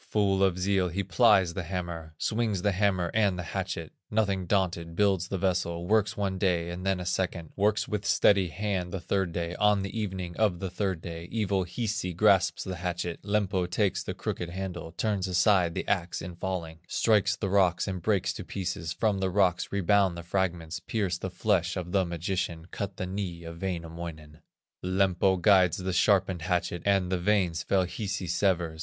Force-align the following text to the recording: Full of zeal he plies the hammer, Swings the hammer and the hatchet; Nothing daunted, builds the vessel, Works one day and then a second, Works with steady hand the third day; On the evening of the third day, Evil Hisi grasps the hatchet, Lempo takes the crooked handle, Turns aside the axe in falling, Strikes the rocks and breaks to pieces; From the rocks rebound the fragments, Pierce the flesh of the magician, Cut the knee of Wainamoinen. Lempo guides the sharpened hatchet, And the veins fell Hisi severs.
Full 0.09 0.43
of 0.43 0.57
zeal 0.57 0.87
he 0.89 1.03
plies 1.03 1.53
the 1.53 1.61
hammer, 1.61 2.15
Swings 2.17 2.63
the 2.63 2.71
hammer 2.71 3.11
and 3.13 3.37
the 3.37 3.43
hatchet; 3.43 3.93
Nothing 4.09 4.47
daunted, 4.47 4.95
builds 4.95 5.27
the 5.27 5.37
vessel, 5.37 5.85
Works 5.85 6.17
one 6.17 6.39
day 6.39 6.71
and 6.71 6.83
then 6.83 6.99
a 6.99 7.05
second, 7.05 7.51
Works 7.55 7.87
with 7.87 8.03
steady 8.03 8.47
hand 8.47 8.91
the 8.91 8.99
third 8.99 9.31
day; 9.31 9.53
On 9.57 9.83
the 9.83 9.95
evening 9.95 10.35
of 10.37 10.57
the 10.57 10.71
third 10.71 11.03
day, 11.03 11.25
Evil 11.29 11.65
Hisi 11.65 12.13
grasps 12.15 12.63
the 12.63 12.77
hatchet, 12.77 13.21
Lempo 13.21 13.69
takes 13.69 14.01
the 14.01 14.15
crooked 14.15 14.49
handle, 14.49 14.91
Turns 14.91 15.27
aside 15.27 15.75
the 15.75 15.87
axe 15.87 16.19
in 16.19 16.35
falling, 16.35 16.79
Strikes 16.87 17.35
the 17.35 17.49
rocks 17.49 17.87
and 17.87 18.01
breaks 18.01 18.33
to 18.33 18.43
pieces; 18.43 18.93
From 18.93 19.19
the 19.19 19.29
rocks 19.29 19.71
rebound 19.71 20.17
the 20.17 20.23
fragments, 20.23 20.79
Pierce 20.79 21.19
the 21.19 21.29
flesh 21.29 21.77
of 21.77 21.91
the 21.91 22.05
magician, 22.05 22.65
Cut 22.71 22.97
the 22.97 23.05
knee 23.05 23.43
of 23.43 23.61
Wainamoinen. 23.61 24.39
Lempo 24.81 25.39
guides 25.39 25.77
the 25.77 25.93
sharpened 25.93 26.41
hatchet, 26.41 26.81
And 26.87 27.11
the 27.11 27.19
veins 27.19 27.61
fell 27.61 27.85
Hisi 27.85 28.25
severs. 28.27 28.79